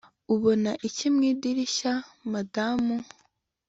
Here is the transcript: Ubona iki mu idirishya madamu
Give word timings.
Ubona 0.33 0.71
iki 0.87 1.07
mu 1.13 1.21
idirishya 1.31 1.93
madamu 2.31 2.95